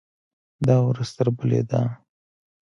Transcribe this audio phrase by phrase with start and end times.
[0.67, 1.81] دا ورځ تر بلې ده.